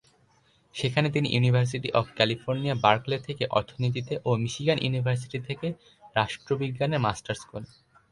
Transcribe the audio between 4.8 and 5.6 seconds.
university